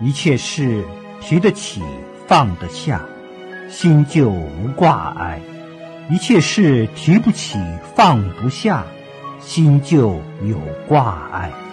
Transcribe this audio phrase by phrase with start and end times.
[0.00, 0.84] 一切事
[1.20, 1.82] 提得起
[2.26, 3.04] 放得下
[3.68, 5.40] 心就无挂碍
[6.10, 7.58] 一切事提不起
[7.94, 8.84] 放不下
[9.40, 10.58] 心就有
[10.88, 11.67] 挂碍。